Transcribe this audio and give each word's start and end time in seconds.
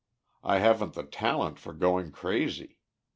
I 0.43 0.57
haven't 0.57 0.93
the 0.93 1.03
talent 1.03 1.59
for 1.59 1.73
going 1.73 2.09
crazy. 2.11 2.79